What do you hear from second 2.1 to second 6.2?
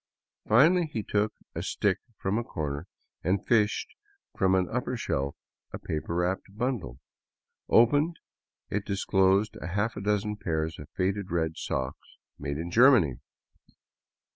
from a corner and fished from an upper shelf a paper